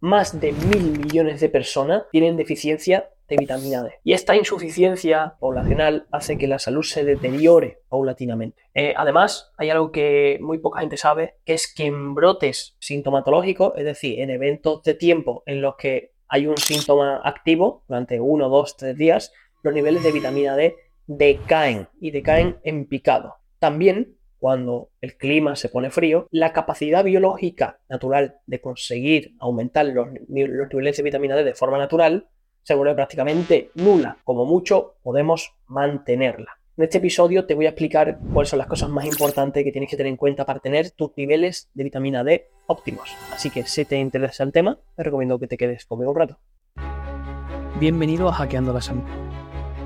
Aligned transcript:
más 0.00 0.40
de 0.40 0.52
mil 0.52 0.98
millones 0.98 1.40
de 1.40 1.48
personas 1.48 2.04
tienen 2.10 2.36
deficiencia 2.36 3.10
de 3.28 3.36
vitamina 3.36 3.82
D. 3.82 3.92
Y 4.04 4.12
esta 4.12 4.36
insuficiencia 4.36 5.36
poblacional 5.40 6.06
hace 6.12 6.38
que 6.38 6.46
la 6.46 6.58
salud 6.58 6.82
se 6.82 7.04
deteriore 7.04 7.80
paulatinamente. 7.88 8.62
Eh, 8.74 8.94
además, 8.96 9.52
hay 9.56 9.70
algo 9.70 9.90
que 9.90 10.38
muy 10.40 10.58
poca 10.58 10.80
gente 10.80 10.96
sabe, 10.96 11.36
que 11.44 11.54
es 11.54 11.72
que 11.72 11.86
en 11.86 12.14
brotes 12.14 12.76
sintomatológicos, 12.78 13.72
es 13.76 13.84
decir, 13.84 14.20
en 14.20 14.30
eventos 14.30 14.82
de 14.82 14.94
tiempo 14.94 15.42
en 15.46 15.60
los 15.60 15.76
que 15.76 16.12
hay 16.28 16.46
un 16.46 16.56
síntoma 16.56 17.20
activo 17.24 17.84
durante 17.88 18.20
uno, 18.20 18.48
dos, 18.48 18.76
tres 18.76 18.96
días, 18.96 19.32
los 19.62 19.74
niveles 19.74 20.02
de 20.02 20.12
vitamina 20.12 20.56
D 20.56 20.76
decaen 21.06 21.88
y 22.00 22.10
decaen 22.10 22.58
en 22.62 22.86
picado. 22.86 23.36
También 23.58 24.15
cuando 24.38 24.90
el 25.00 25.16
clima 25.16 25.56
se 25.56 25.68
pone 25.68 25.90
frío, 25.90 26.26
la 26.30 26.52
capacidad 26.52 27.04
biológica 27.04 27.78
natural 27.88 28.36
de 28.46 28.60
conseguir 28.60 29.34
aumentar 29.38 29.86
los, 29.86 30.08
niveles 30.28 30.96
de 30.96 31.02
vitamina 31.02 31.36
D 31.36 31.44
de 31.44 31.54
forma 31.54 31.78
natural 31.78 32.28
se 32.62 32.74
vuelve 32.74 32.94
prácticamente 32.94 33.70
nula. 33.74 34.18
Como 34.24 34.44
mucho, 34.44 34.96
podemos 35.02 35.54
mantenerla. 35.66 36.58
En 36.76 36.84
este 36.84 36.98
episodio 36.98 37.46
te 37.46 37.54
voy 37.54 37.66
a 37.66 37.70
explicar 37.70 38.18
cuáles 38.34 38.50
son 38.50 38.58
las 38.58 38.68
cosas 38.68 38.90
más 38.90 39.06
importantes 39.06 39.64
que 39.64 39.72
tienes 39.72 39.88
que 39.88 39.96
tener 39.96 40.10
en 40.10 40.16
cuenta 40.16 40.44
para 40.44 40.60
tener 40.60 40.90
tus 40.90 41.12
niveles 41.16 41.70
de 41.74 41.84
vitamina 41.84 42.22
D 42.22 42.50
óptimos. 42.66 43.16
Así 43.32 43.50
que 43.50 43.64
si 43.64 43.84
te 43.84 43.98
interesa 43.98 44.42
el 44.42 44.52
tema, 44.52 44.78
te 44.96 45.02
recomiendo 45.02 45.38
que 45.38 45.46
te 45.46 45.56
quedes 45.56 45.86
conmigo 45.86 46.10
un 46.10 46.18
rato. 46.18 46.38
Bienvenido 47.78 48.28
a 48.28 48.32
Hackeando 48.32 48.72
la 48.72 48.80
Salud, 48.80 49.04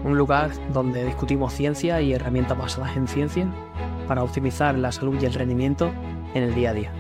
un 0.05 0.17
lugar 0.17 0.51
donde 0.73 1.05
discutimos 1.05 1.53
ciencia 1.53 2.01
y 2.01 2.13
herramientas 2.13 2.57
basadas 2.57 2.97
en 2.97 3.07
ciencia 3.07 3.47
para 4.11 4.25
optimizar 4.25 4.77
la 4.77 4.91
salud 4.91 5.23
y 5.23 5.25
el 5.25 5.33
rendimiento 5.33 5.93
en 6.35 6.43
el 6.43 6.53
día 6.53 6.71
a 6.71 6.75
día. 6.75 6.93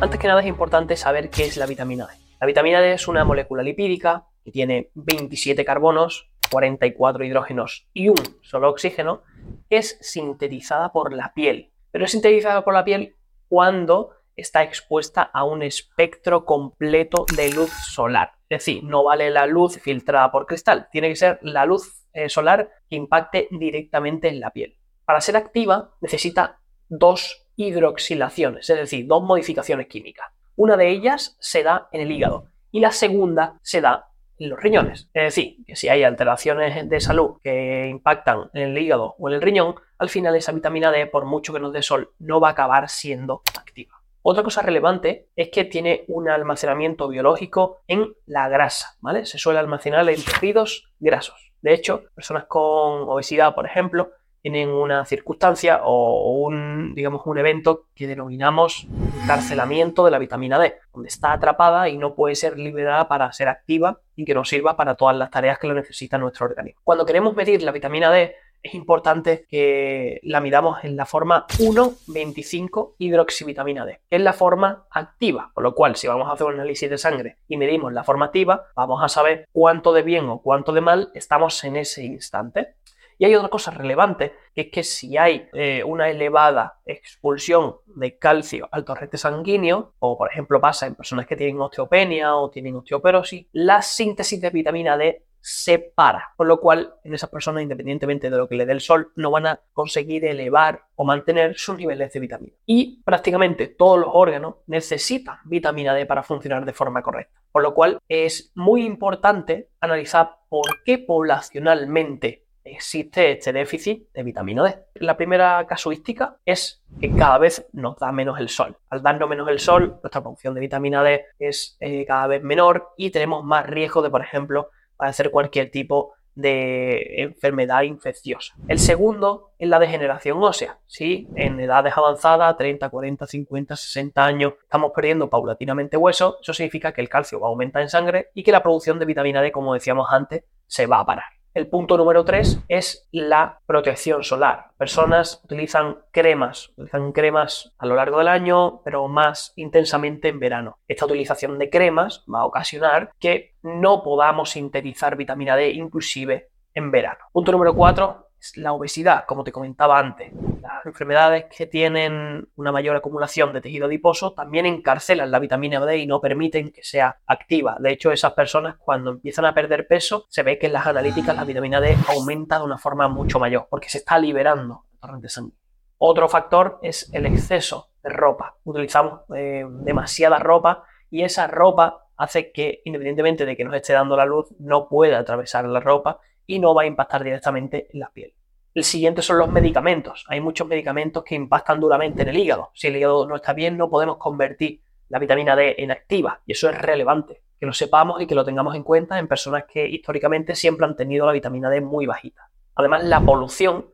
Antes 0.00 0.20
que 0.20 0.28
nada 0.28 0.40
es 0.40 0.46
importante 0.46 0.94
saber 0.94 1.28
qué 1.28 1.46
es 1.46 1.56
la 1.56 1.66
vitamina 1.66 2.06
D. 2.06 2.12
La 2.40 2.46
vitamina 2.46 2.80
D 2.80 2.92
es 2.92 3.08
una 3.08 3.24
molécula 3.24 3.64
lipídica 3.64 4.28
que 4.44 4.52
tiene 4.52 4.92
27 4.94 5.64
carbonos, 5.64 6.30
44 6.52 7.24
hidrógenos 7.24 7.88
y 7.92 8.10
un 8.10 8.20
solo 8.42 8.70
oxígeno, 8.70 9.24
es 9.70 9.98
sintetizada 10.00 10.92
por 10.92 11.12
la 11.12 11.32
piel. 11.34 11.72
Pero 11.90 12.04
es 12.04 12.12
sintetizada 12.12 12.62
por 12.62 12.72
la 12.72 12.84
piel 12.84 13.16
cuando 13.48 14.10
está 14.36 14.62
expuesta 14.62 15.22
a 15.22 15.42
un 15.42 15.64
espectro 15.64 16.44
completo 16.44 17.26
de 17.36 17.50
luz 17.50 17.70
solar. 17.70 18.34
Es 18.48 18.64
decir, 18.64 18.84
no 18.84 19.02
vale 19.02 19.32
la 19.32 19.46
luz 19.46 19.80
filtrada 19.80 20.30
por 20.30 20.46
cristal, 20.46 20.86
tiene 20.92 21.08
que 21.08 21.16
ser 21.16 21.40
la 21.42 21.66
luz 21.66 22.06
eh, 22.12 22.28
solar 22.28 22.70
que 22.88 22.94
impacte 22.94 23.48
directamente 23.50 24.28
en 24.28 24.38
la 24.38 24.52
piel. 24.52 24.78
Para 25.04 25.20
ser 25.20 25.36
activa 25.36 25.90
necesita 26.00 26.60
dos 26.88 27.46
hidroxilaciones, 27.56 28.68
es 28.70 28.76
decir, 28.76 29.06
dos 29.06 29.22
modificaciones 29.22 29.86
químicas. 29.86 30.28
Una 30.56 30.76
de 30.76 30.88
ellas 30.90 31.36
se 31.40 31.62
da 31.62 31.88
en 31.92 32.00
el 32.00 32.12
hígado 32.12 32.46
y 32.70 32.80
la 32.80 32.92
segunda 32.92 33.58
se 33.62 33.80
da 33.80 34.08
en 34.38 34.50
los 34.50 34.60
riñones. 34.60 35.08
Es 35.14 35.22
decir, 35.24 35.64
que 35.66 35.76
si 35.76 35.88
hay 35.88 36.02
alteraciones 36.02 36.88
de 36.88 37.00
salud 37.00 37.36
que 37.42 37.86
impactan 37.88 38.50
en 38.52 38.70
el 38.70 38.78
hígado 38.78 39.14
o 39.18 39.28
en 39.28 39.34
el 39.34 39.42
riñón, 39.42 39.74
al 39.98 40.08
final 40.08 40.34
esa 40.34 40.52
vitamina 40.52 40.90
D, 40.90 41.06
por 41.06 41.24
mucho 41.24 41.52
que 41.52 41.60
nos 41.60 41.72
dé 41.72 41.82
sol, 41.82 42.12
no 42.18 42.40
va 42.40 42.48
a 42.48 42.52
acabar 42.52 42.88
siendo 42.88 43.42
activa. 43.58 44.00
Otra 44.22 44.42
cosa 44.42 44.62
relevante 44.62 45.28
es 45.36 45.50
que 45.50 45.64
tiene 45.64 46.04
un 46.08 46.30
almacenamiento 46.30 47.08
biológico 47.08 47.82
en 47.86 48.14
la 48.26 48.48
grasa, 48.48 48.96
¿vale? 49.00 49.26
Se 49.26 49.38
suele 49.38 49.58
almacenar 49.58 50.08
en 50.08 50.24
tejidos 50.24 50.88
grasos. 50.98 51.52
De 51.60 51.74
hecho, 51.74 52.04
personas 52.14 52.44
con 52.44 53.02
obesidad, 53.08 53.54
por 53.54 53.66
ejemplo, 53.66 54.12
tienen 54.44 54.68
una 54.68 55.06
circunstancia 55.06 55.80
o 55.84 56.38
un, 56.42 56.94
digamos, 56.94 57.22
un 57.24 57.38
evento 57.38 57.86
que 57.94 58.06
denominamos 58.06 58.86
encarcelamiento 59.22 60.04
de 60.04 60.10
la 60.10 60.18
vitamina 60.18 60.58
D, 60.58 60.74
donde 60.92 61.08
está 61.08 61.32
atrapada 61.32 61.88
y 61.88 61.96
no 61.96 62.14
puede 62.14 62.34
ser 62.34 62.58
liberada 62.58 63.08
para 63.08 63.32
ser 63.32 63.48
activa 63.48 64.00
y 64.14 64.26
que 64.26 64.34
nos 64.34 64.50
sirva 64.50 64.76
para 64.76 64.96
todas 64.96 65.16
las 65.16 65.30
tareas 65.30 65.58
que 65.58 65.66
lo 65.66 65.72
necesita 65.72 66.18
nuestro 66.18 66.44
organismo. 66.44 66.78
Cuando 66.84 67.06
queremos 67.06 67.34
medir 67.34 67.62
la 67.62 67.72
vitamina 67.72 68.10
D, 68.10 68.36
es 68.62 68.74
importante 68.74 69.46
que 69.48 70.20
la 70.22 70.42
midamos 70.42 70.84
en 70.84 70.94
la 70.94 71.06
forma 71.06 71.46
1,25 71.46 72.96
hidroxivitamina 72.98 73.86
D, 73.86 74.00
que 74.10 74.16
es 74.16 74.22
la 74.22 74.34
forma 74.34 74.84
activa, 74.90 75.52
con 75.54 75.64
lo 75.64 75.74
cual 75.74 75.96
si 75.96 76.06
vamos 76.06 76.28
a 76.28 76.32
hacer 76.32 76.46
un 76.46 76.54
análisis 76.54 76.90
de 76.90 76.98
sangre 76.98 77.36
y 77.48 77.56
medimos 77.56 77.94
la 77.94 78.04
forma 78.04 78.26
activa, 78.26 78.66
vamos 78.76 79.02
a 79.02 79.08
saber 79.08 79.48
cuánto 79.52 79.94
de 79.94 80.02
bien 80.02 80.28
o 80.28 80.42
cuánto 80.42 80.72
de 80.72 80.82
mal 80.82 81.10
estamos 81.14 81.64
en 81.64 81.76
ese 81.76 82.04
instante. 82.04 82.74
Y 83.18 83.24
hay 83.24 83.34
otra 83.34 83.48
cosa 83.48 83.70
relevante, 83.70 84.34
que 84.54 84.62
es 84.62 84.70
que 84.70 84.82
si 84.82 85.16
hay 85.16 85.48
eh, 85.52 85.82
una 85.84 86.08
elevada 86.08 86.80
expulsión 86.84 87.76
de 87.86 88.18
calcio 88.18 88.68
al 88.72 88.84
torrente 88.84 89.18
sanguíneo, 89.18 89.94
o 89.98 90.18
por 90.18 90.30
ejemplo 90.30 90.60
pasa 90.60 90.86
en 90.86 90.94
personas 90.94 91.26
que 91.26 91.36
tienen 91.36 91.60
osteopenia 91.60 92.34
o 92.36 92.50
tienen 92.50 92.76
osteoporosis, 92.76 93.46
la 93.52 93.82
síntesis 93.82 94.40
de 94.40 94.50
vitamina 94.50 94.96
D 94.96 95.24
se 95.46 95.78
para, 95.78 96.32
con 96.36 96.48
lo 96.48 96.58
cual 96.58 96.94
en 97.04 97.12
esas 97.12 97.28
personas, 97.28 97.62
independientemente 97.62 98.30
de 98.30 98.36
lo 98.38 98.48
que 98.48 98.54
le 98.54 98.64
dé 98.64 98.72
el 98.72 98.80
sol, 98.80 99.12
no 99.14 99.30
van 99.30 99.46
a 99.46 99.60
conseguir 99.74 100.24
elevar 100.24 100.86
o 100.94 101.04
mantener 101.04 101.58
sus 101.58 101.76
niveles 101.76 102.14
de 102.14 102.20
vitamina. 102.20 102.54
Y 102.64 103.02
prácticamente 103.02 103.66
todos 103.66 103.98
los 103.98 104.08
órganos 104.10 104.54
necesitan 104.66 105.36
vitamina 105.44 105.92
D 105.92 106.06
para 106.06 106.22
funcionar 106.22 106.64
de 106.64 106.72
forma 106.72 107.02
correcta, 107.02 107.42
por 107.52 107.62
lo 107.62 107.74
cual 107.74 107.98
es 108.08 108.52
muy 108.54 108.86
importante 108.86 109.68
analizar 109.80 110.30
por 110.48 110.82
qué 110.82 110.96
poblacionalmente 110.96 112.43
existe 112.64 113.32
este 113.32 113.52
déficit 113.52 114.08
de 114.12 114.22
vitamina 114.22 114.64
D. 114.64 114.78
La 114.94 115.16
primera 115.16 115.66
casuística 115.66 116.38
es 116.44 116.82
que 117.00 117.14
cada 117.14 117.38
vez 117.38 117.66
nos 117.72 117.98
da 117.98 118.10
menos 118.12 118.40
el 118.40 118.48
sol. 118.48 118.76
Al 118.90 119.02
darnos 119.02 119.28
menos 119.28 119.48
el 119.48 119.60
sol, 119.60 119.98
nuestra 120.02 120.22
producción 120.22 120.54
de 120.54 120.60
vitamina 120.60 121.02
D 121.02 121.26
es 121.38 121.76
eh, 121.80 122.04
cada 122.06 122.26
vez 122.26 122.42
menor 122.42 122.92
y 122.96 123.10
tenemos 123.10 123.44
más 123.44 123.66
riesgo 123.66 124.02
de, 124.02 124.10
por 124.10 124.22
ejemplo, 124.22 124.70
padecer 124.96 125.30
cualquier 125.30 125.70
tipo 125.70 126.14
de 126.34 127.22
enfermedad 127.22 127.82
infecciosa. 127.82 128.54
El 128.66 128.78
segundo 128.78 129.52
es 129.58 129.68
la 129.68 129.78
degeneración 129.78 130.42
ósea. 130.42 130.78
Si 130.86 131.28
en 131.36 131.60
edades 131.60 131.96
avanzadas, 131.96 132.56
30, 132.56 132.88
40, 132.88 133.26
50, 133.26 133.76
60 133.76 134.24
años, 134.24 134.54
estamos 134.62 134.90
perdiendo 134.92 135.30
paulatinamente 135.30 135.96
hueso, 135.96 136.38
eso 136.42 136.52
significa 136.52 136.92
que 136.92 137.00
el 137.00 137.08
calcio 137.08 137.38
va 137.38 137.46
a 137.46 137.50
aumentar 137.50 137.82
en 137.82 137.88
sangre 137.88 138.30
y 138.34 138.42
que 138.42 138.52
la 138.52 138.62
producción 138.62 138.98
de 138.98 139.04
vitamina 139.04 139.42
D, 139.42 139.52
como 139.52 139.74
decíamos 139.74 140.08
antes, 140.10 140.44
se 140.66 140.86
va 140.86 141.00
a 141.00 141.06
parar. 141.06 141.43
El 141.54 141.68
punto 141.68 141.96
número 141.96 142.24
3 142.24 142.64
es 142.66 143.08
la 143.12 143.60
protección 143.64 144.24
solar. 144.24 144.72
Personas 144.76 145.40
utilizan 145.44 145.98
cremas, 146.10 146.70
utilizan 146.70 147.12
cremas 147.12 147.72
a 147.78 147.86
lo 147.86 147.94
largo 147.94 148.18
del 148.18 148.26
año, 148.26 148.82
pero 148.82 149.06
más 149.06 149.52
intensamente 149.54 150.26
en 150.26 150.40
verano. 150.40 150.78
Esta 150.88 151.06
utilización 151.06 151.56
de 151.60 151.70
cremas 151.70 152.24
va 152.32 152.40
a 152.40 152.46
ocasionar 152.46 153.12
que 153.20 153.54
no 153.62 154.02
podamos 154.02 154.50
sintetizar 154.50 155.14
vitamina 155.14 155.54
D 155.54 155.70
inclusive 155.70 156.48
en 156.74 156.90
verano. 156.90 157.20
Punto 157.30 157.52
número 157.52 157.72
4 157.72 158.26
la 158.56 158.72
obesidad, 158.72 159.24
como 159.26 159.44
te 159.44 159.52
comentaba 159.52 159.98
antes. 159.98 160.32
Las 160.60 160.84
enfermedades 160.86 161.46
que 161.56 161.66
tienen 161.66 162.48
una 162.56 162.72
mayor 162.72 162.96
acumulación 162.96 163.52
de 163.52 163.60
tejido 163.60 163.86
adiposo 163.86 164.32
también 164.32 164.66
encarcelan 164.66 165.30
la 165.30 165.38
vitamina 165.38 165.84
D 165.84 165.98
y 165.98 166.06
no 166.06 166.20
permiten 166.20 166.70
que 166.70 166.84
sea 166.84 167.18
activa. 167.26 167.76
De 167.80 167.92
hecho, 167.92 168.12
esas 168.12 168.32
personas 168.32 168.76
cuando 168.76 169.10
empiezan 169.10 169.44
a 169.44 169.54
perder 169.54 169.86
peso, 169.86 170.26
se 170.28 170.42
ve 170.42 170.58
que 170.58 170.66
en 170.66 170.74
las 170.74 170.86
analíticas 170.86 171.36
la 171.36 171.44
vitamina 171.44 171.80
D 171.80 171.96
aumenta 172.08 172.58
de 172.58 172.64
una 172.64 172.78
forma 172.78 173.08
mucho 173.08 173.38
mayor 173.38 173.66
porque 173.70 173.88
se 173.88 173.98
está 173.98 174.18
liberando 174.18 174.84
el 174.92 174.98
torrente 174.98 175.28
sanguíneo. 175.28 175.58
Otro 175.98 176.28
factor 176.28 176.78
es 176.82 177.10
el 177.14 177.26
exceso 177.26 177.90
de 178.02 178.10
ropa. 178.10 178.56
Utilizamos 178.64 179.20
eh, 179.34 179.64
demasiada 179.68 180.38
ropa 180.38 180.84
y 181.10 181.22
esa 181.22 181.46
ropa 181.46 182.08
hace 182.16 182.52
que, 182.52 182.82
independientemente 182.84 183.46
de 183.46 183.56
que 183.56 183.64
nos 183.64 183.74
esté 183.74 183.92
dando 183.92 184.16
la 184.16 184.26
luz, 184.26 184.48
no 184.58 184.88
pueda 184.88 185.18
atravesar 185.18 185.64
la 185.64 185.80
ropa 185.80 186.20
y 186.46 186.58
no 186.58 186.74
va 186.74 186.82
a 186.82 186.86
impactar 186.86 187.24
directamente 187.24 187.88
en 187.92 188.00
la 188.00 188.10
piel. 188.10 188.34
El 188.74 188.82
siguiente 188.82 189.22
son 189.22 189.38
los 189.38 189.48
medicamentos. 189.48 190.24
Hay 190.28 190.40
muchos 190.40 190.66
medicamentos 190.66 191.22
que 191.22 191.36
impactan 191.36 191.78
duramente 191.78 192.22
en 192.22 192.28
el 192.28 192.36
hígado. 192.36 192.70
Si 192.74 192.88
el 192.88 192.96
hígado 192.96 193.26
no 193.26 193.36
está 193.36 193.52
bien, 193.52 193.78
no 193.78 193.88
podemos 193.88 194.16
convertir 194.16 194.82
la 195.08 195.20
vitamina 195.20 195.54
D 195.54 195.76
en 195.78 195.92
activa 195.92 196.40
y 196.44 196.52
eso 196.52 196.68
es 196.68 196.76
relevante. 196.76 197.42
Que 197.60 197.66
lo 197.66 197.72
sepamos 197.72 198.20
y 198.20 198.26
que 198.26 198.34
lo 198.34 198.44
tengamos 198.44 198.74
en 198.74 198.82
cuenta 198.82 199.18
en 199.18 199.28
personas 199.28 199.64
que 199.72 199.86
históricamente 199.86 200.56
siempre 200.56 200.86
han 200.86 200.96
tenido 200.96 201.24
la 201.24 201.32
vitamina 201.32 201.70
D 201.70 201.80
muy 201.80 202.06
bajita. 202.06 202.50
Además, 202.74 203.04
la 203.04 203.20
polución, 203.20 203.90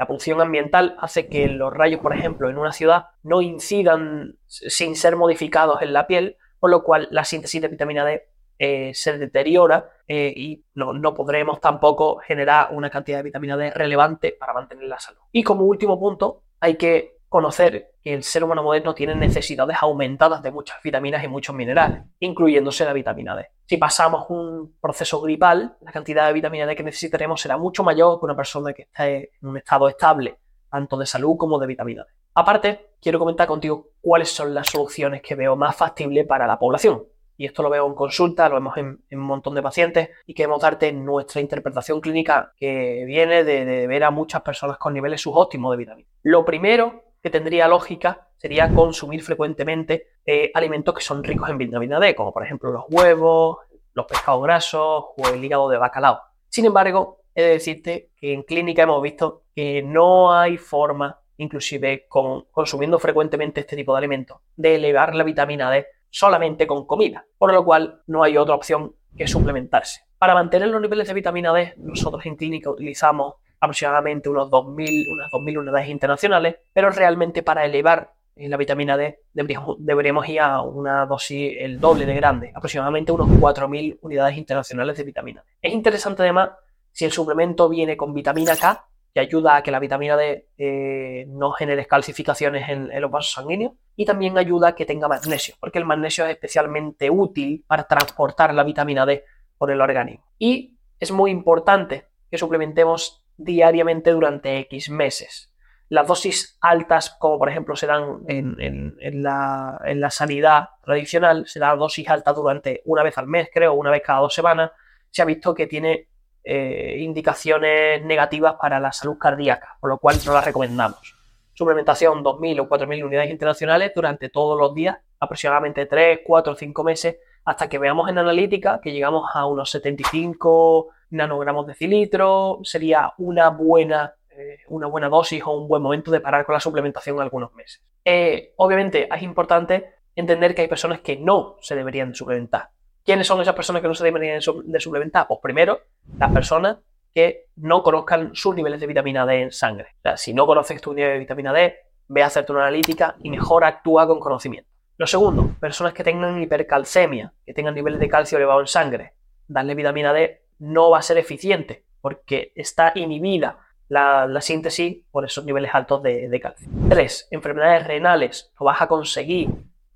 la 0.00 0.06
polución 0.06 0.40
ambiental 0.40 0.96
hace 0.98 1.28
que 1.28 1.46
los 1.46 1.72
rayos, 1.72 2.00
por 2.00 2.12
ejemplo, 2.12 2.50
en 2.50 2.58
una 2.58 2.72
ciudad 2.72 3.06
no 3.22 3.40
incidan 3.40 4.38
sin 4.46 4.96
ser 4.96 5.14
modificados 5.14 5.80
en 5.80 5.92
la 5.92 6.08
piel, 6.08 6.38
por 6.58 6.70
lo 6.70 6.82
cual 6.82 7.06
la 7.12 7.24
síntesis 7.24 7.62
de 7.62 7.68
vitamina 7.68 8.04
D 8.04 8.26
eh, 8.58 8.92
se 8.94 9.18
deteriora 9.18 9.90
eh, 10.06 10.32
y 10.36 10.64
no, 10.74 11.14
podremos 11.14 11.60
tampoco 11.60 12.18
generar 12.18 12.68
una 12.72 12.90
cantidad 12.90 13.18
de 13.18 13.24
vitamina 13.24 13.56
D 13.56 13.70
relevante 13.70 14.36
para 14.38 14.52
mantener 14.52 14.84
la 14.84 15.00
salud. 15.00 15.20
Y 15.32 15.42
como 15.42 15.64
último 15.64 15.98
punto, 15.98 16.42
hay 16.60 16.76
que 16.76 17.18
conocer 17.28 17.94
que 18.00 18.14
el 18.14 18.22
ser 18.22 18.44
humano 18.44 18.62
moderno 18.62 18.94
tiene 18.94 19.14
necesidades 19.16 19.76
aumentadas 19.80 20.42
de 20.42 20.52
muchas 20.52 20.80
vitaminas 20.82 21.24
y 21.24 21.28
muchos 21.28 21.54
minerales, 21.54 22.04
incluyéndose 22.20 22.84
la 22.84 22.92
vitamina 22.92 23.34
D. 23.34 23.48
Si 23.66 23.76
pasamos 23.76 24.26
un 24.28 24.76
proceso 24.80 25.20
gripal, 25.20 25.76
la 25.80 25.90
cantidad 25.90 26.26
de 26.28 26.32
vitamina 26.32 26.66
D 26.66 26.76
que 26.76 26.84
necesitaremos 26.84 27.40
será 27.40 27.56
mucho 27.56 27.82
mayor 27.82 28.20
que 28.20 28.26
una 28.26 28.36
persona 28.36 28.72
que 28.72 28.82
esté 28.82 29.32
en 29.42 29.48
un 29.48 29.56
estado 29.56 29.88
estable, 29.88 30.38
tanto 30.70 30.96
de 30.96 31.06
salud 31.06 31.36
como 31.36 31.58
de 31.58 31.66
vitamina 31.66 32.04
D. 32.04 32.10
Aparte, 32.34 32.90
quiero 33.00 33.18
comentar 33.18 33.46
contigo 33.46 33.88
cuáles 34.00 34.28
son 34.28 34.54
las 34.54 34.68
soluciones 34.68 35.22
que 35.22 35.34
veo 35.34 35.56
más 35.56 35.74
factibles 35.76 36.26
para 36.26 36.46
la 36.46 36.58
población. 36.58 37.04
Y 37.36 37.46
esto 37.46 37.62
lo 37.62 37.70
veo 37.70 37.86
en 37.86 37.94
consulta, 37.94 38.48
lo 38.48 38.56
vemos 38.56 38.76
en, 38.76 39.02
un 39.10 39.18
montón 39.18 39.54
de 39.54 39.62
pacientes 39.62 40.10
y 40.26 40.34
queremos 40.34 40.60
darte 40.60 40.92
nuestra 40.92 41.40
interpretación 41.40 42.00
clínica 42.00 42.52
que 42.56 43.04
viene 43.06 43.44
de, 43.44 43.86
ver 43.86 44.04
a 44.04 44.10
muchas 44.10 44.42
personas 44.42 44.78
con 44.78 44.94
niveles 44.94 45.20
subóptimos 45.20 45.72
de 45.72 45.78
vitamina. 45.78 46.08
Lo 46.22 46.44
primero 46.44 47.02
que 47.22 47.30
tendría 47.30 47.66
lógica 47.68 48.28
sería 48.36 48.72
consumir 48.72 49.22
frecuentemente 49.22 50.08
eh, 50.26 50.50
alimentos 50.54 50.94
que 50.94 51.00
son 51.00 51.24
ricos 51.24 51.48
en 51.48 51.58
vitamina 51.58 51.98
D, 51.98 52.14
como 52.14 52.32
por 52.32 52.44
ejemplo 52.44 52.70
los 52.70 52.84
huevos, 52.88 53.58
los 53.94 54.06
pescados 54.06 54.42
grasos 54.42 55.04
o 55.16 55.28
el 55.32 55.42
hígado 55.42 55.68
de 55.68 55.78
bacalao. 55.78 56.20
Sin 56.48 56.66
embargo, 56.66 57.20
he 57.34 57.42
de 57.42 57.48
decirte 57.50 58.10
que 58.16 58.32
en 58.32 58.42
clínica 58.42 58.82
hemos 58.82 59.02
visto 59.02 59.44
que 59.54 59.82
no 59.82 60.32
hay 60.32 60.56
forma, 60.58 61.20
inclusive 61.36 62.06
con, 62.08 62.44
consumiendo 62.50 62.98
frecuentemente 62.98 63.60
este 63.60 63.76
tipo 63.76 63.92
de 63.92 63.98
alimentos, 63.98 64.38
de 64.56 64.76
elevar 64.76 65.14
la 65.14 65.24
vitamina 65.24 65.70
D 65.70 65.86
solamente 66.14 66.64
con 66.64 66.86
comida, 66.86 67.26
por 67.36 67.52
lo 67.52 67.64
cual 67.64 68.02
no 68.06 68.22
hay 68.22 68.36
otra 68.36 68.54
opción 68.54 68.94
que 69.16 69.26
suplementarse. 69.26 70.02
Para 70.16 70.32
mantener 70.32 70.68
los 70.68 70.80
niveles 70.80 71.08
de 71.08 71.14
vitamina 71.14 71.52
D, 71.52 71.74
nosotros 71.78 72.24
en 72.26 72.36
clínica 72.36 72.70
utilizamos 72.70 73.34
aproximadamente 73.58 74.28
unos 74.28 74.48
2.000, 74.48 75.12
unas 75.12 75.32
2.000 75.32 75.58
unidades 75.58 75.88
internacionales, 75.88 76.56
pero 76.72 76.90
realmente 76.90 77.42
para 77.42 77.64
elevar 77.64 78.12
la 78.36 78.56
vitamina 78.56 78.96
D 78.96 79.22
deberíamos, 79.32 80.28
ir 80.28 80.38
a 80.40 80.62
una 80.62 81.04
dosis 81.04 81.56
el 81.58 81.80
doble 81.80 82.06
de 82.06 82.14
grande, 82.14 82.52
aproximadamente 82.54 83.10
unos 83.10 83.28
4.000 83.28 83.98
unidades 84.00 84.38
internacionales 84.38 84.96
de 84.96 85.02
vitamina 85.02 85.42
D. 85.42 85.68
Es 85.68 85.74
interesante 85.74 86.22
además 86.22 86.50
si 86.92 87.04
el 87.04 87.10
suplemento 87.10 87.68
viene 87.68 87.96
con 87.96 88.14
vitamina 88.14 88.54
K, 88.54 88.86
que 89.14 89.20
ayuda 89.20 89.56
a 89.56 89.62
que 89.62 89.70
la 89.70 89.78
vitamina 89.78 90.16
D 90.16 90.48
eh, 90.58 91.24
no 91.28 91.52
genere 91.52 91.86
calcificaciones 91.86 92.68
en, 92.68 93.00
los 93.00 93.10
vasos 93.12 93.32
sanguíneos, 93.32 93.74
y 93.94 94.04
también 94.04 94.36
ayuda 94.36 94.68
a 94.68 94.74
que 94.74 94.86
tenga 94.86 95.06
magnesio, 95.06 95.54
porque 95.60 95.78
el 95.78 95.84
magnesio 95.84 96.24
es 96.24 96.32
especialmente 96.32 97.08
útil 97.10 97.64
para 97.68 97.84
transportar 97.84 98.52
la 98.52 98.64
vitamina 98.64 99.06
D 99.06 99.24
por 99.56 99.70
el 99.70 99.80
organismo. 99.80 100.26
Y 100.36 100.76
es 100.98 101.12
muy 101.12 101.30
importante 101.30 102.08
que 102.28 102.38
suplementemos 102.38 103.24
diariamente 103.36 104.10
durante 104.10 104.58
X 104.58 104.90
meses. 104.90 105.52
Las 105.88 106.08
dosis 106.08 106.58
altas, 106.60 107.10
como 107.10 107.38
por 107.38 107.48
ejemplo 107.48 107.76
se 107.76 107.86
dan 107.86 108.22
en, 108.26 108.96
la, 109.22 109.80
en 109.84 110.00
la, 110.00 110.10
sanidad 110.10 110.70
tradicional, 110.82 111.46
se 111.46 111.60
da 111.60 111.76
dosis 111.76 112.08
altas 112.08 112.34
durante 112.34 112.82
una 112.84 113.04
vez 113.04 113.16
al 113.16 113.28
mes, 113.28 113.48
creo, 113.52 113.74
una 113.74 113.92
vez 113.92 114.02
cada 114.04 114.20
dos 114.20 114.34
semanas, 114.34 114.72
se 115.10 115.22
ha 115.22 115.24
visto 115.24 115.54
que 115.54 115.68
tiene 115.68 116.08
eh, 116.44 116.96
indicaciones 117.00 118.04
negativas 118.04 118.54
para 118.60 118.78
la 118.78 118.92
salud 118.92 119.18
cardíaca, 119.18 119.76
por 119.80 119.90
lo 119.90 119.98
cual 119.98 120.16
no 120.26 120.32
la 120.32 120.40
recomendamos. 120.40 121.16
Suplementación 121.54 122.22
2.000 122.22 122.60
o 122.60 122.68
4.000 122.68 123.04
unidades 123.04 123.30
internacionales 123.30 123.92
durante 123.94 124.28
todos 124.28 124.58
los 124.58 124.74
días, 124.74 124.98
aproximadamente 125.20 125.86
3, 125.86 126.20
4 126.24 126.52
o 126.52 126.56
5 126.56 126.84
meses, 126.84 127.16
hasta 127.44 127.68
que 127.68 127.78
veamos 127.78 128.08
en 128.10 128.18
analítica 128.18 128.80
que 128.82 128.92
llegamos 128.92 129.30
a 129.34 129.46
unos 129.46 129.70
75 129.70 130.88
nanogramos 131.10 131.66
de 131.66 131.74
cilitro, 131.74 132.60
sería 132.62 133.12
una 133.18 133.50
buena 133.50 134.14
eh, 134.36 134.58
una 134.68 134.88
buena 134.88 135.08
dosis 135.08 135.42
o 135.46 135.52
un 135.52 135.68
buen 135.68 135.80
momento 135.80 136.10
de 136.10 136.18
parar 136.18 136.44
con 136.44 136.54
la 136.54 136.60
suplementación 136.60 137.20
algunos 137.20 137.54
meses. 137.54 137.84
Eh, 138.04 138.52
obviamente 138.56 139.08
es 139.14 139.22
importante 139.22 139.94
entender 140.16 140.56
que 140.56 140.62
hay 140.62 140.68
personas 140.68 141.00
que 141.00 141.16
no 141.16 141.56
se 141.60 141.76
deberían 141.76 142.16
suplementar. 142.16 142.70
¿Quiénes 143.04 143.26
son 143.26 143.40
esas 143.40 143.54
personas 143.54 143.82
que 143.82 143.88
no 143.88 143.94
se 143.94 144.04
deberían 144.04 144.40
de 144.64 144.80
suplementar? 144.80 145.28
Pues 145.28 145.40
primero, 145.42 145.80
las 146.18 146.32
personas 146.32 146.78
que 147.14 147.46
no 147.56 147.82
conozcan 147.82 148.34
sus 148.34 148.54
niveles 148.56 148.80
de 148.80 148.86
vitamina 148.86 149.26
D 149.26 149.42
en 149.42 149.52
sangre. 149.52 149.88
O 149.98 150.02
sea, 150.02 150.16
si 150.16 150.32
no 150.32 150.46
conoces 150.46 150.80
tu 150.80 150.94
nivel 150.94 151.12
de 151.12 151.18
vitamina 151.18 151.52
D, 151.52 151.76
ve 152.08 152.22
a 152.22 152.26
hacerte 152.26 152.52
una 152.52 152.62
analítica 152.62 153.14
y 153.22 153.30
mejor 153.30 153.64
actúa 153.64 154.06
con 154.06 154.20
conocimiento. 154.20 154.70
Lo 154.96 155.06
segundo, 155.06 155.54
personas 155.60 155.92
que 155.92 156.02
tengan 156.02 156.40
hipercalcemia, 156.40 157.32
que 157.44 157.52
tengan 157.52 157.74
niveles 157.74 158.00
de 158.00 158.08
calcio 158.08 158.38
elevado 158.38 158.60
en 158.60 158.66
sangre. 158.66 159.12
Darle 159.48 159.74
vitamina 159.74 160.12
D 160.12 160.42
no 160.58 160.90
va 160.90 160.98
a 160.98 161.02
ser 161.02 161.18
eficiente 161.18 161.84
porque 162.00 162.52
está 162.54 162.92
inhibida 162.94 163.58
la, 163.88 164.40
síntesis 164.40 165.04
por 165.10 165.24
esos 165.24 165.44
niveles 165.44 165.74
altos 165.74 166.02
de, 166.02 166.40
calcio. 166.40 166.68
3. 166.88 167.28
Enfermedades 167.32 167.86
renales. 167.86 168.52
No 168.58 168.66
vas 168.66 168.80
a 168.80 168.88
conseguir 168.88 169.50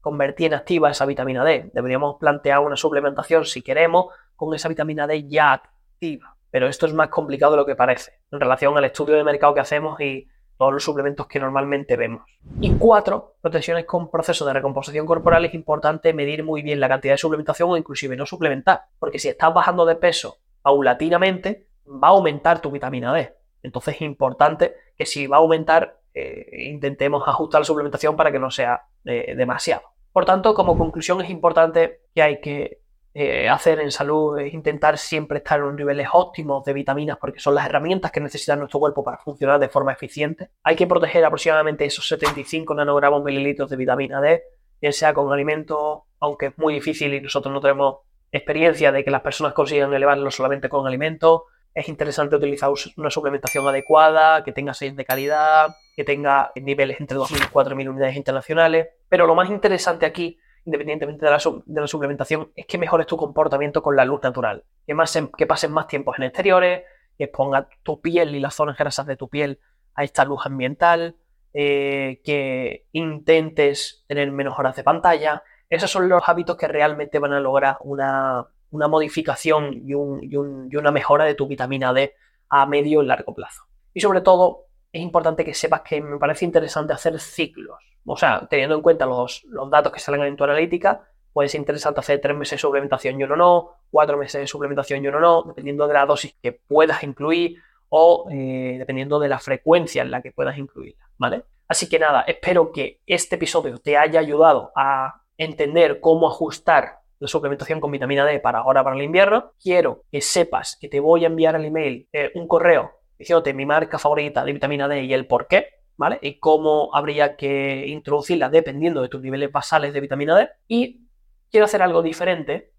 convertir 0.09 0.47
en 0.47 0.55
activa 0.55 0.91
esa 0.91 1.05
vitamina 1.05 1.45
D. 1.45 1.71
Deberíamos 1.75 2.17
plantear 2.19 2.61
una 2.61 2.77
suplementación, 2.77 3.45
si 3.45 3.61
queremos, 3.61 4.07
con 4.37 4.55
esa 4.55 4.67
vitamina 4.71 5.07
D 5.07 5.29
ya 5.29 5.53
activa. 5.53 6.35
Pero 6.51 6.67
esto 6.67 6.87
es 6.87 6.95
más 6.95 7.09
complicado 7.09 7.53
de 7.53 7.59
lo 7.59 7.67
que 7.67 7.77
parece 7.77 8.21
en 8.33 8.41
relación 8.41 8.79
al 8.79 8.87
estudio 8.87 9.17
de 9.17 9.23
mercado 9.23 9.53
que 9.53 9.61
hacemos 9.61 10.01
y 10.01 10.27
todos 10.57 10.73
los 10.73 10.83
suplementos 10.83 11.27
que 11.27 11.39
normalmente 11.39 11.95
vemos. 11.99 12.23
Y 12.59 12.73
cuatro, 12.79 13.35
protecciones 13.43 13.85
con 13.85 14.11
procesos 14.11 14.47
de 14.47 14.55
recomposición 14.55 15.05
corporal 15.05 15.45
es 15.45 15.53
importante 15.53 16.15
medir 16.15 16.43
muy 16.43 16.63
bien 16.63 16.81
la 16.81 16.89
cantidad 16.89 17.13
de 17.13 17.19
suplementación 17.19 17.69
o 17.69 17.77
inclusive 17.77 18.17
no 18.17 18.25
suplementar, 18.25 18.85
porque 18.99 19.19
si 19.19 19.29
estás 19.29 19.53
bajando 19.53 19.85
de 19.85 19.97
peso 19.97 20.39
paulatinamente, 20.63 21.67
va 21.87 22.09
a 22.09 22.13
aumentar 22.13 22.63
tu 22.63 22.71
vitamina 22.71 23.13
D. 23.13 23.35
Entonces 23.63 23.97
es 23.97 24.01
importante 24.01 24.75
que 24.97 25.05
si 25.05 25.27
va 25.27 25.37
a 25.37 25.41
aumentar, 25.41 26.01
eh, 26.15 26.65
intentemos 26.71 27.23
ajustar 27.29 27.61
la 27.61 27.67
suplementación 27.67 28.17
para 28.17 28.33
que 28.33 28.39
no 28.39 28.51
sea 28.51 28.87
eh, 29.05 29.35
demasiado. 29.37 29.98
Por 30.19 30.25
tanto, 30.25 30.53
como 30.53 30.77
conclusión 30.77 31.21
es 31.21 31.31
importante 31.31 32.01
que 32.13 32.23
hay 32.23 32.41
que 32.41 32.81
eh, 33.15 33.49
hacer 33.49 33.79
en 33.79 33.93
salud 33.93 34.37
es 34.41 34.53
intentar 34.53 34.99
siempre 34.99 35.39
estar 35.39 35.61
en 35.61 35.67
unos 35.67 35.77
niveles 35.77 36.09
óptimos 36.13 36.65
de 36.65 36.73
vitaminas 36.73 37.19
porque 37.19 37.39
son 37.39 37.55
las 37.55 37.67
herramientas 37.67 38.11
que 38.11 38.19
necesita 38.19 38.57
nuestro 38.57 38.81
cuerpo 38.81 39.05
para 39.05 39.19
funcionar 39.19 39.61
de 39.61 39.69
forma 39.69 39.93
eficiente. 39.93 40.51
Hay 40.65 40.75
que 40.75 40.89
proteger 40.89 41.25
aproximadamente 41.25 41.85
esos 41.85 42.09
75 42.09 42.75
nanogramos 42.75 43.23
mililitros 43.23 43.71
de 43.71 43.77
vitamina 43.77 44.21
D, 44.21 44.43
bien 44.81 44.93
sea 44.93 45.15
con 45.15 45.33
alimentos, 45.33 46.01
aunque 46.19 46.47
es 46.47 46.59
muy 46.59 46.75
difícil 46.75 47.15
y 47.15 47.21
nosotros 47.21 47.55
no 47.55 47.61
tenemos 47.61 47.99
experiencia 48.33 48.91
de 48.91 49.05
que 49.05 49.13
las 49.13 49.21
personas 49.21 49.53
consigan 49.53 49.95
elevarlo 49.95 50.33
solamente 50.33 50.69
con 50.69 50.85
alimentos 50.85 51.43
es 51.79 51.89
interesante 51.89 52.35
utilizar 52.35 52.71
una 52.97 53.09
suplementación 53.09 53.67
adecuada, 53.69 54.43
que 54.43 54.51
tenga 54.51 54.75
sellos 54.75 54.97
de 54.97 55.05
calidad, 55.05 55.77
que 55.95 56.03
tenga 56.03 56.51
niveles 56.57 57.01
entre 57.01 57.17
2.000 57.17 57.37
y 57.37 57.53
4.000 57.53 57.89
unidades 57.89 58.17
internacionales. 58.17 58.89
Pero 59.09 59.29
lo 59.29 59.37
más 59.37 59.49
interesante 59.49 60.05
aquí, 60.05 60.41
independientemente 60.65 61.25
de 61.25 61.31
la, 61.31 61.87
suplementación, 61.87 62.51
es 62.57 62.67
que 62.67 62.79
mejores 62.79 63.07
tu 63.07 63.17
comportamiento 63.17 63.81
con 63.81 63.95
la 63.95 64.05
luz 64.05 64.21
natural. 64.25 64.65
Que, 64.89 64.95
más 64.95 65.17
que 65.37 65.47
pases 65.47 65.71
más 65.71 65.87
tiempo 65.87 66.13
en 66.17 66.25
exteriores, 66.25 66.83
que 67.17 67.25
exponga 67.25 67.69
tu 67.85 68.01
piel 68.01 68.35
y 68.35 68.41
las 68.41 68.55
zonas 68.55 68.77
grasas 68.77 69.07
de 69.07 69.17
tu 69.17 69.29
piel 69.29 69.61
a 69.95 70.03
esta 70.03 70.25
luz 70.25 70.47
ambiental, 70.47 71.15
eh, 71.55 72.21
que 72.25 72.87
intentes 72.91 74.05
tener 74.09 74.33
menos 74.33 74.59
horas 74.59 74.75
de 74.75 74.83
pantalla. 74.83 75.45
Esos 75.71 75.93
son 75.93 76.09
los 76.09 76.29
hábitos 76.29 76.57
que 76.57 76.67
realmente 76.67 77.21
van 77.21 77.35
a 77.35 77.41
lograr 77.41 77.77
una, 77.83 78.49
una 78.71 78.89
modificación 78.89 79.83
y, 79.85 79.95
una 79.95 80.91
mejora 80.91 81.25
de 81.25 81.35
tu 81.35 81.47
vitamina 81.47 81.93
D 81.93 82.15
a 82.49 82.67
medio 82.67 83.03
y 83.03 83.07
largo 83.07 83.35
plazo. 83.35 83.65
Y 83.95 84.01
sobre 84.01 84.21
todo, 84.21 84.67
es 84.93 85.03
importante 85.03 85.45
que 85.45 85.55
sepas 85.55 85.83
que 85.83 86.01
me 86.01 86.19
parece 86.19 86.45
interesante 86.45 86.93
hacer 86.93 87.19
ciclos. 87.21 87.79
O 88.05 88.17
sea, 88.17 88.47
teniendo 88.49 88.75
en 88.75 88.83
cuenta 88.83 89.07
los, 89.07 89.47
datos 89.71 89.93
que 89.93 90.01
salen 90.01 90.23
en 90.23 90.37
tu 90.37 90.45
analítica, 90.45 91.09
puede 91.33 91.49
ser 91.49 91.61
interesante 91.61 92.01
hacer 92.01 92.21
tres 92.21 92.37
meses 92.37 92.53
de 92.53 92.59
suplementación 92.59 93.21
y 93.21 93.25
uno 93.25 93.37
no, 93.37 93.71
cuatro 93.91 94.17
meses 94.17 94.41
de 94.41 94.47
suplementación 94.47 95.05
y 95.05 95.09
uno 95.09 95.21
no, 95.21 95.43
dependiendo 95.43 95.87
de 95.87 95.95
la 95.95 96.07
dosis 96.07 96.35
que 96.43 96.53
puedas 96.53 97.03
incluir 97.03 97.59
o 97.91 98.27
eh, 98.31 98.77
dependiendo 98.79 99.19
de 99.19 99.29
la 99.29 99.39
frecuencia 99.39 100.03
en 100.03 100.11
la 100.11 100.23
que 100.23 100.33
puedas 100.33 100.59
incluirla, 100.59 101.09
¿vale? 101.17 101.45
Así 101.69 101.89
que 101.89 101.99
nada, 101.99 102.23
espero 102.23 102.73
que 102.73 103.01
este 103.07 103.37
episodio 103.37 103.79
te 103.79 103.97
haya 103.97 104.21
ayudado 104.21 104.73
a 104.75 105.23
entender 105.37 106.01
cómo 106.01 106.29
ajustar 106.29 107.01
la 107.19 107.29
suplementación 107.29 107.81
con 107.81 107.91
vitamina 107.91 108.25
D 108.25 108.41
para 108.41 108.61
ahora 108.61 108.85
para 108.85 108.97
el 108.97 109.03
invierno, 109.03 109.53
quiero 109.61 110.05
que 110.11 110.21
sepas 110.21 110.77
que 110.81 110.89
te 110.89 111.01
voy 111.01 111.25
a 111.25 111.29
enviar 111.29 111.57
al 111.57 111.65
email 111.65 112.09
eh, 112.13 112.31
un 112.35 112.47
correo 112.47 112.93
diciéndote 113.19 113.53
mi 113.53 113.67
marca 113.67 113.99
favorita 113.99 114.45
de 114.45 114.53
vitamina 114.53 114.87
D 114.87 115.03
y 115.03 115.13
el 115.13 115.27
por 115.27 115.49
qué, 115.49 115.67
¿vale? 115.97 116.19
Y 116.23 116.39
cómo 116.39 116.95
habría 116.95 117.37
que 117.37 117.87
introducirla 117.89 118.49
dependiendo 118.49 119.03
de 119.03 119.09
tus 119.09 119.21
niveles 119.21 119.51
basales 119.51 119.93
de 119.93 120.01
vitamina 120.01 120.37
D. 120.37 120.49
Y 120.69 121.09
quiero 121.51 121.65
hacer 121.65 121.83
algo 121.83 122.03
diferente 122.03 122.73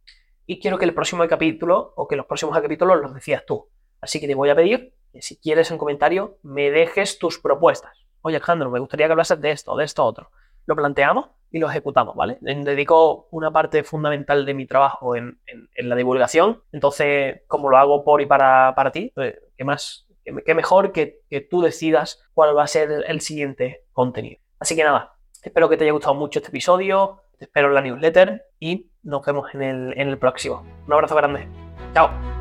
y 0.45 0.59
quiero 0.59 0.77
que 0.77 0.85
el 0.85 0.93
próximo 0.93 1.27
capítulo 1.27 1.93
o 1.95 2.07
que 2.07 2.15
los 2.15 2.25
próximos 2.25 2.57
capítulos 2.57 3.01
los 3.01 3.13
decías 3.13 3.45
tú. 3.45 3.67
Así 3.99 4.21
que 4.21 4.27
te 4.27 4.35
voy 4.35 4.49
a 4.49 4.55
pedir 4.55 4.93
que 5.11 5.21
si 5.21 5.37
quieres 5.37 5.69
en 5.71 5.77
comentario 5.77 6.37
me 6.43 6.71
dejes 6.71 7.19
tus 7.19 7.39
propuestas. 7.39 7.91
Oye 8.21 8.37
Alejandro, 8.37 8.71
me 8.71 8.79
gustaría 8.79 9.07
que 9.07 9.11
hablases 9.11 9.41
de 9.41 9.51
esto, 9.51 9.75
de 9.75 9.83
esto, 9.83 10.05
otro. 10.05 10.31
Lo 10.69 10.75
planteamos 10.75 11.29
y 11.49 11.57
lo 11.57 11.67
ejecutamos, 11.67 12.15
¿vale? 12.15 12.37
Dedico 12.41 13.27
una 13.31 13.49
parte 13.49 13.83
fundamental 13.83 14.45
de 14.45 14.53
mi 14.53 14.67
trabajo 14.67 15.15
en, 15.15 15.39
la 15.75 15.95
divulgación, 15.95 16.61
entonces, 16.71 17.41
como 17.47 17.71
lo 17.71 17.77
hago 17.77 18.03
por 18.03 18.21
y 18.21 18.27
para, 18.27 18.75
para 18.75 18.91
ti, 18.91 19.11
pues, 19.15 19.35
¿qué 19.57 19.63
más? 19.63 20.05
Qué 20.45 20.53
mejor 20.53 20.91
que, 20.91 21.21
tú 21.49 21.63
decidas 21.63 22.23
cuál 22.35 22.55
va 22.55 22.65
a 22.65 22.67
ser 22.67 23.03
el 23.07 23.19
siguiente 23.21 23.81
contenido. 23.93 24.39
Así 24.59 24.75
que 24.75 24.83
nada, 24.83 25.15
espero 25.41 25.69
que 25.69 25.77
te 25.77 25.85
haya 25.85 25.93
gustado 25.93 26.13
mucho 26.13 26.37
este 26.37 26.49
episodio, 26.49 27.23
te 27.39 27.45
espero 27.45 27.69
en 27.69 27.73
la 27.73 27.81
newsletter 27.81 28.43
y 28.59 28.91
nos 29.01 29.25
vemos 29.25 29.51
en 29.55 29.63
el, 29.63 29.93
en 29.97 30.09
el 30.09 30.19
próximo. 30.19 30.63
Un 30.85 30.93
abrazo 30.93 31.15
grande. 31.15 31.47
Chao. 31.95 32.38